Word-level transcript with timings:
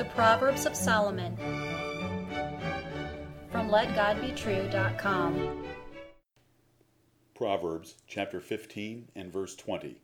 The 0.00 0.06
Proverbs 0.06 0.64
of 0.64 0.74
Solomon 0.74 1.36
from 3.52 3.68
LetGodBetrue.com. 3.68 5.66
Proverbs 7.34 7.96
chapter 8.06 8.40
15 8.40 9.10
and 9.14 9.30
verse 9.30 9.54
20. 9.54 10.00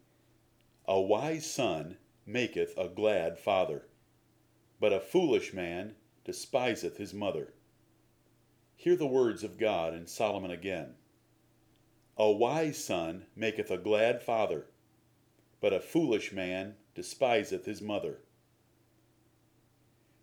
A 0.87 1.01
wise 1.01 1.51
son 1.51 1.97
maketh 2.27 2.77
a 2.77 2.89
glad 2.89 3.39
father, 3.39 3.87
but 4.79 4.93
a 4.93 5.01
foolish 5.01 5.55
man 5.55 5.95
despiseth 6.27 6.99
his 6.99 7.15
mother. 7.15 7.55
Hear 8.75 8.97
the 8.97 9.07
words 9.07 9.43
of 9.43 9.57
God 9.57 9.95
in 9.95 10.07
Solomon 10.07 10.51
again. 10.51 10.97
A 12.19 12.31
wise 12.31 12.85
son 12.85 13.25
maketh 13.35 13.71
a 13.71 13.79
glad 13.79 14.23
father, 14.23 14.67
but 15.63 15.73
a 15.73 15.81
foolish 15.81 16.33
man 16.33 16.75
despiseth 16.95 17.65
his 17.65 17.81
mother. 17.81 18.19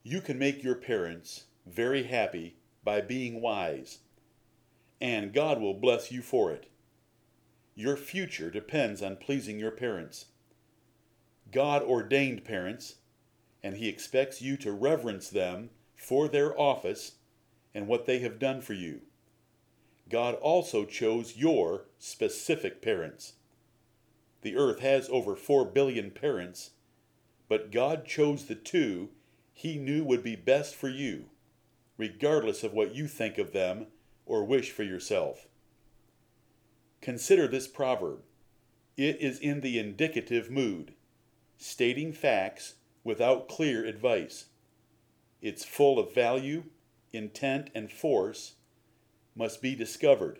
You 0.05 0.19
can 0.19 0.37
make 0.37 0.63
your 0.63 0.75
parents 0.75 1.45
very 1.65 2.03
happy 2.03 2.57
by 2.83 2.99
being 2.99 3.39
wise, 3.39 3.99
and 4.99 5.33
God 5.33 5.61
will 5.61 5.73
bless 5.73 6.11
you 6.11 6.21
for 6.21 6.51
it. 6.51 6.69
Your 7.73 7.95
future 7.95 8.51
depends 8.51 9.01
on 9.01 9.15
pleasing 9.15 9.59
your 9.59 9.71
parents. 9.71 10.25
God 11.53 11.81
ordained 11.83 12.43
parents, 12.43 12.95
and 13.63 13.77
He 13.77 13.87
expects 13.87 14.41
you 14.41 14.57
to 14.57 14.73
reverence 14.73 15.29
them 15.29 15.69
for 15.95 16.27
their 16.27 16.59
office 16.59 17.13
and 17.73 17.87
what 17.87 18.05
they 18.05 18.19
have 18.19 18.39
done 18.39 18.59
for 18.59 18.73
you. 18.73 19.01
God 20.09 20.35
also 20.35 20.83
chose 20.83 21.37
your 21.37 21.85
specific 21.97 22.81
parents. 22.81 23.33
The 24.41 24.57
earth 24.57 24.79
has 24.79 25.07
over 25.09 25.37
4 25.37 25.63
billion 25.63 26.11
parents, 26.11 26.71
but 27.47 27.71
God 27.71 28.05
chose 28.05 28.45
the 28.45 28.55
two 28.55 29.09
he 29.53 29.77
knew 29.77 30.03
would 30.03 30.23
be 30.23 30.35
best 30.35 30.75
for 30.75 30.89
you, 30.89 31.25
regardless 31.97 32.63
of 32.63 32.73
what 32.73 32.95
you 32.95 33.07
think 33.07 33.37
of 33.37 33.53
them 33.53 33.87
or 34.25 34.43
wish 34.43 34.71
for 34.71 34.83
yourself. 34.83 35.47
Consider 37.01 37.47
this 37.47 37.67
proverb. 37.67 38.21
It 38.97 39.21
is 39.21 39.39
in 39.39 39.61
the 39.61 39.79
indicative 39.79 40.49
mood, 40.49 40.93
stating 41.57 42.13
facts 42.13 42.75
without 43.03 43.47
clear 43.47 43.85
advice. 43.85 44.45
It's 45.41 45.65
full 45.65 45.99
of 45.99 46.13
value, 46.13 46.63
intent, 47.11 47.69
and 47.75 47.91
force, 47.91 48.55
must 49.35 49.61
be 49.61 49.75
discovered. 49.75 50.39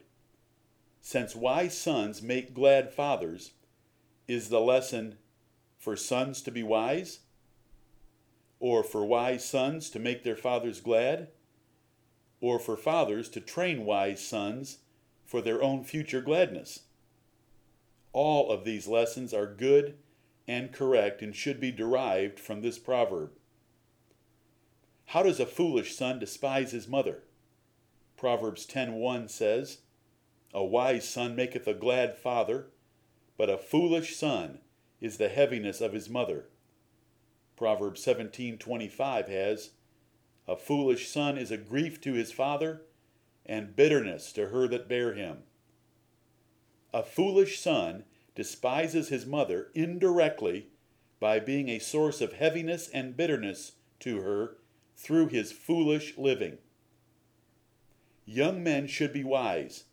Since 1.01 1.35
wise 1.35 1.77
sons 1.77 2.21
make 2.21 2.53
glad 2.53 2.93
fathers, 2.93 3.51
is 4.27 4.49
the 4.49 4.61
lesson 4.61 5.17
for 5.77 5.97
sons 5.97 6.41
to 6.43 6.51
be 6.51 6.63
wise? 6.63 7.19
Or 8.63 8.81
for 8.81 9.03
wise 9.03 9.43
sons 9.43 9.89
to 9.89 9.99
make 9.99 10.23
their 10.23 10.37
fathers 10.37 10.79
glad, 10.79 11.27
or 12.39 12.57
for 12.57 12.77
fathers 12.77 13.27
to 13.27 13.41
train 13.41 13.83
wise 13.83 14.25
sons 14.25 14.77
for 15.25 15.41
their 15.41 15.61
own 15.61 15.83
future 15.83 16.21
gladness. 16.21 16.83
All 18.13 18.49
of 18.49 18.63
these 18.63 18.87
lessons 18.87 19.33
are 19.33 19.53
good 19.53 19.97
and 20.47 20.71
correct 20.71 21.21
and 21.21 21.35
should 21.35 21.59
be 21.59 21.73
derived 21.73 22.39
from 22.39 22.61
this 22.61 22.79
proverb. 22.79 23.33
How 25.07 25.23
does 25.23 25.41
a 25.41 25.45
foolish 25.45 25.93
son 25.93 26.17
despise 26.17 26.71
his 26.71 26.87
mother? 26.87 27.23
Proverbs 28.15 28.65
10:1 28.65 29.27
says, 29.27 29.79
"A 30.53 30.63
wise 30.63 31.05
son 31.05 31.35
maketh 31.35 31.67
a 31.67 31.73
glad 31.73 32.15
father, 32.15 32.71
but 33.35 33.49
a 33.49 33.57
foolish 33.57 34.15
son 34.15 34.61
is 35.01 35.17
the 35.17 35.27
heaviness 35.27 35.81
of 35.81 35.91
his 35.91 36.09
mother." 36.09 36.47
Proverbs 37.63 38.03
17:25 38.03 39.29
has, 39.29 39.69
"A 40.49 40.57
foolish 40.57 41.07
son 41.07 41.37
is 41.37 41.49
a 41.49 41.55
grief 41.55 42.01
to 42.01 42.11
his 42.11 42.29
father, 42.29 42.81
and 43.45 43.73
bitterness 43.73 44.33
to 44.33 44.49
her 44.49 44.67
that 44.67 44.89
bare 44.89 45.13
him." 45.13 45.43
A 46.93 47.03
foolish 47.03 47.61
son 47.61 48.03
despises 48.35 49.07
his 49.07 49.25
mother 49.25 49.71
indirectly 49.73 50.71
by 51.21 51.39
being 51.39 51.69
a 51.69 51.79
source 51.79 52.19
of 52.19 52.33
heaviness 52.33 52.89
and 52.89 53.15
bitterness 53.15 53.77
to 53.99 54.19
her 54.19 54.57
through 54.97 55.29
his 55.29 55.53
foolish 55.53 56.17
living. 56.17 56.57
Young 58.25 58.61
men 58.61 58.87
should 58.87 59.13
be 59.13 59.23
wise 59.23 59.85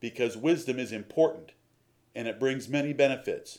because 0.00 0.34
wisdom 0.34 0.78
is 0.78 0.92
important 0.92 1.52
and 2.14 2.26
it 2.26 2.40
brings 2.40 2.70
many 2.70 2.94
benefits. 2.94 3.58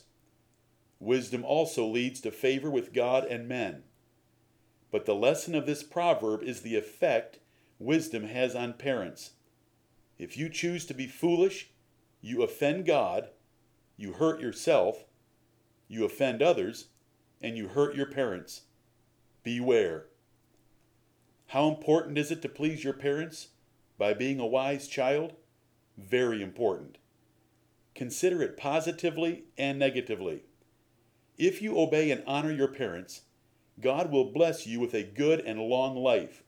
Wisdom 1.00 1.44
also 1.44 1.86
leads 1.86 2.20
to 2.20 2.30
favor 2.30 2.70
with 2.70 2.92
God 2.92 3.24
and 3.24 3.48
men. 3.48 3.84
But 4.92 5.06
the 5.06 5.14
lesson 5.14 5.54
of 5.54 5.64
this 5.66 5.82
proverb 5.82 6.42
is 6.42 6.60
the 6.60 6.76
effect 6.76 7.38
wisdom 7.78 8.24
has 8.24 8.54
on 8.54 8.74
parents. 8.74 9.30
If 10.18 10.36
you 10.36 10.50
choose 10.50 10.84
to 10.86 10.94
be 10.94 11.06
foolish, 11.06 11.70
you 12.20 12.42
offend 12.42 12.84
God, 12.84 13.30
you 13.96 14.12
hurt 14.12 14.40
yourself, 14.40 15.04
you 15.88 16.04
offend 16.04 16.42
others, 16.42 16.88
and 17.40 17.56
you 17.56 17.68
hurt 17.68 17.96
your 17.96 18.06
parents. 18.06 18.62
Beware. 19.42 20.04
How 21.46 21.68
important 21.68 22.18
is 22.18 22.30
it 22.30 22.42
to 22.42 22.48
please 22.48 22.84
your 22.84 22.92
parents 22.92 23.48
by 23.96 24.12
being 24.12 24.38
a 24.38 24.46
wise 24.46 24.86
child? 24.86 25.32
Very 25.96 26.42
important. 26.42 26.98
Consider 27.94 28.42
it 28.42 28.58
positively 28.58 29.44
and 29.56 29.78
negatively. 29.78 30.44
If 31.40 31.62
you 31.62 31.78
obey 31.78 32.10
and 32.10 32.22
honor 32.26 32.52
your 32.52 32.68
parents, 32.68 33.22
God 33.80 34.12
will 34.12 34.30
bless 34.30 34.66
you 34.66 34.78
with 34.78 34.92
a 34.92 35.02
good 35.02 35.40
and 35.40 35.58
long 35.58 35.96
life. 35.96 36.42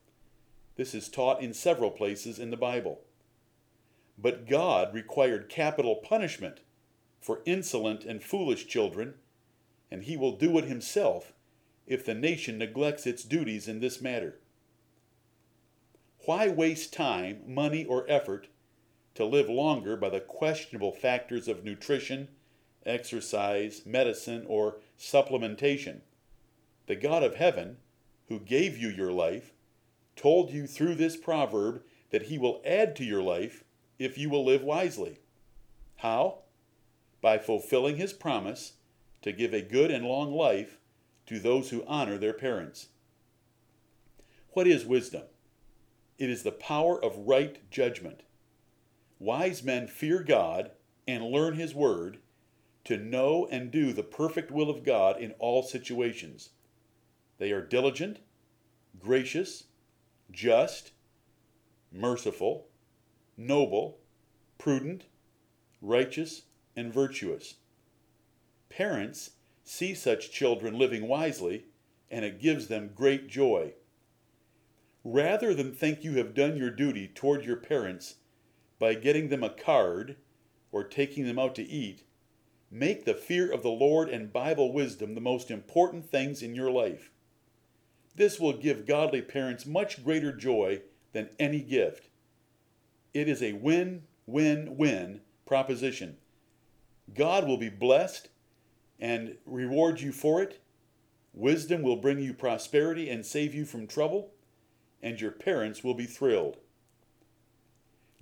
This 0.77 0.95
is 0.95 1.09
taught 1.09 1.41
in 1.41 1.55
several 1.55 1.91
places 1.91 2.39
in 2.39 2.51
the 2.51 2.59
Bible. 2.59 3.01
But 4.19 4.47
God 4.47 4.93
required 4.93 5.49
capital 5.49 5.95
punishment 5.97 6.61
for 7.23 7.41
insolent 7.47 8.05
and 8.05 8.23
foolish 8.23 8.67
children, 8.67 9.15
and 9.91 10.03
He 10.03 10.19
will 10.19 10.37
do 10.37 10.59
it 10.59 10.67
Himself 10.67 11.33
if 11.87 12.05
the 12.05 12.13
nation 12.13 12.59
neglects 12.59 13.07
its 13.07 13.25
duties 13.25 13.69
in 13.69 13.81
this 13.81 14.03
matter. 14.03 14.41
Why 16.27 16.49
waste 16.49 16.93
time, 16.93 17.45
money, 17.47 17.87
or 17.87 18.05
effort 18.11 18.49
to 19.15 19.25
live 19.25 19.49
longer 19.49 19.97
by 19.97 20.11
the 20.11 20.21
questionable 20.21 20.93
factors 20.93 21.49
of 21.49 21.65
nutrition? 21.65 22.29
Exercise, 22.87 23.83
medicine, 23.87 24.45
or 24.47 24.77
supplementation. 24.99 26.01
The 26.87 26.97
God 26.97 27.23
of 27.23 27.37
heaven, 27.37 27.77
who 28.29 28.41
gave 28.41 28.77
you 28.77 28.89
your 28.89 29.13
life, 29.13 29.53
told 30.17 30.51
you 30.51 30.67
through 30.67 30.97
this 30.97 31.17
proverb 31.17 31.83
that 32.11 32.25
he 32.25 32.39
will 32.39 32.61
add 32.65 32.95
to 32.97 33.05
your 33.05 33.23
life 33.23 33.65
if 33.99 34.19
you 34.19 34.29
will 34.29 34.45
live 34.45 34.63
wisely. 34.63 35.21
How? 35.97 36.41
By 37.21 37.39
fulfilling 37.39 37.97
his 37.97 38.13
promise 38.13 38.75
to 39.23 39.33
give 39.33 39.55
a 39.55 39.63
good 39.63 39.91
and 39.91 40.05
long 40.05 40.33
life 40.33 40.79
to 41.27 41.39
those 41.39 41.71
who 41.71 41.85
honor 41.87 42.19
their 42.19 42.33
parents. 42.33 42.89
What 44.51 44.67
is 44.67 44.85
wisdom? 44.85 45.23
It 46.19 46.29
is 46.29 46.43
the 46.43 46.53
power 46.53 47.03
of 47.03 47.27
right 47.27 47.71
judgment. 47.71 48.23
Wise 49.19 49.63
men 49.63 49.87
fear 49.87 50.23
God 50.23 50.73
and 51.07 51.25
learn 51.25 51.55
his 51.55 51.75
word 51.75 52.19
to 52.85 52.97
know 52.97 53.47
and 53.51 53.71
do 53.71 53.93
the 53.93 54.03
perfect 54.03 54.51
will 54.51 54.69
of 54.69 54.85
God 54.85 55.21
in 55.21 55.33
all 55.39 55.63
situations. 55.63 56.51
They 57.39 57.53
are 57.53 57.65
diligent, 57.65 58.19
gracious, 58.99 59.65
just, 60.31 60.93
merciful, 61.93 62.69
noble, 63.37 63.99
prudent, 64.59 65.05
righteous, 65.81 66.43
and 66.77 66.93
virtuous. 66.93 67.57
Parents 68.69 69.33
see 69.65 69.95
such 69.95 70.31
children 70.31 70.79
living 70.79 71.07
wisely, 71.07 71.67
and 72.11 72.25
it 72.25 72.41
gives 72.41 72.69
them 72.69 72.93
great 72.95 73.29
joy. 73.29 73.75
Rather 75.05 75.53
than 75.53 75.73
think 75.73 76.05
you 76.05 76.17
have 76.17 76.35
done 76.35 76.57
your 76.57 76.71
duty 76.71 77.09
toward 77.09 77.45
your 77.45 77.57
parents 77.57 78.17
by 78.79 78.95
getting 78.95 79.29
them 79.29 79.43
a 79.43 79.51
card 79.51 80.17
or 80.71 80.85
taking 80.85 81.27
them 81.27 81.39
out 81.39 81.55
to 81.55 81.63
eat, 81.63 82.05
Make 82.75 83.05
the 83.05 83.13
fear 83.13 83.53
of 83.53 83.63
the 83.63 83.69
Lord 83.69 84.09
and 84.09 84.33
Bible 84.33 84.73
wisdom 84.73 85.15
the 85.15 85.21
most 85.21 85.51
important 85.51 86.07
things 86.07 86.43
in 86.43 86.55
your 86.55 86.71
life. 86.71 87.11
This 88.17 88.41
will 88.41 88.55
give 88.55 88.87
godly 88.87 89.21
parents 89.21 89.67
much 89.67 90.03
greater 90.03 90.33
joy 90.33 90.81
than 91.13 91.29
any 91.39 91.61
gift. 91.61 92.09
It 93.13 93.29
is 93.29 93.43
a 93.43 93.53
win 93.53 94.05
win 94.27 94.79
win 94.79 95.21
proposition. 95.45 96.17
God 97.15 97.47
will 97.47 97.59
be 97.59 97.69
blessed 97.69 98.31
and 98.99 99.37
reward 99.45 100.01
you 100.01 100.11
for 100.11 100.43
it. 100.43 100.63
Wisdom 101.35 101.83
will 101.83 101.97
bring 101.97 102.21
you 102.21 102.33
prosperity 102.33 103.11
and 103.11 103.27
save 103.27 103.55
you 103.55 103.67
from 103.67 103.87
trouble, 103.87 104.31
and 105.03 105.21
your 105.21 105.31
parents 105.31 105.85
will 105.85 105.95
be 105.95 106.07
thrilled. 106.07 106.57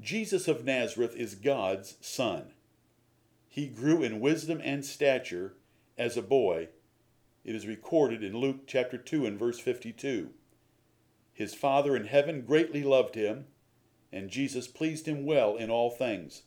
Jesus 0.01 0.49
of 0.49 0.65
Nazareth 0.65 1.15
is 1.15 1.37
God's 1.37 1.97
Son. 2.01 2.53
He 3.53 3.67
grew 3.67 4.01
in 4.01 4.21
wisdom 4.21 4.61
and 4.63 4.85
stature 4.85 5.57
as 5.99 6.17
a 6.17 6.23
boy. 6.23 6.69
It 7.45 7.57
is 7.57 7.67
recorded 7.67 8.23
in 8.23 8.37
Luke 8.37 8.61
chapter 8.69 8.97
2 8.97 9.27
and 9.27 9.37
verse 9.37 9.59
52. 9.59 10.31
His 11.33 11.53
Father 11.53 11.97
in 11.97 12.05
heaven 12.05 12.43
greatly 12.43 12.85
loved 12.85 13.17
him, 13.17 13.47
and 14.13 14.31
Jesus 14.31 14.69
pleased 14.69 15.09
him 15.09 15.27
well 15.27 15.57
in 15.57 15.69
all 15.69 15.91
things. 15.91 16.43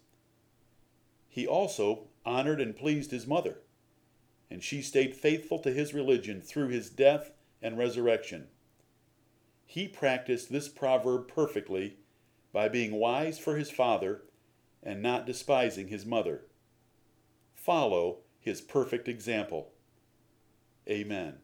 He 1.27 1.45
also 1.45 2.07
honored 2.25 2.61
and 2.61 2.73
pleased 2.73 3.11
his 3.11 3.27
mother, 3.27 3.57
and 4.50 4.63
she 4.63 4.81
stayed 4.81 5.13
faithful 5.13 5.59
to 5.59 5.73
his 5.73 5.94
religion 5.94 6.39
through 6.39 6.69
his 6.69 6.89
death 6.89 7.31
and 7.61 7.77
resurrection. 7.77 8.47
He 9.65 9.89
practiced 9.89 10.50
this 10.50 10.69
proverb 10.69 11.27
perfectly 11.27 11.97
by 12.53 12.69
being 12.69 12.94
wise 12.94 13.39
for 13.39 13.57
his 13.57 13.69
father 13.69 14.21
and 14.81 15.01
not 15.01 15.25
despising 15.25 15.89
his 15.89 16.05
mother. 16.05 16.45
Follow 17.63 18.18
his 18.42 18.60
perfect 18.60 19.07
example. 19.07 19.71
Amen. 20.89 21.36